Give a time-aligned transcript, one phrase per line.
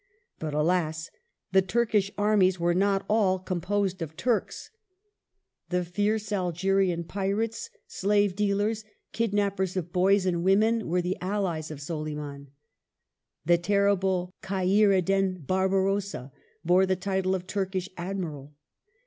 [0.39, 1.11] But alas!
[1.51, 4.71] the Turkish armies were not all composed of Turks.
[5.69, 6.31] The fierce CHANGES.
[6.31, 8.83] 159 Algerian pirates, slave dealers,
[9.13, 12.47] kidnappers of boys and women, were the allies of Soliman,
[13.45, 16.31] The terrible Khair Eddin Barbarossa
[16.65, 18.55] bore the title of Turkish Admiral.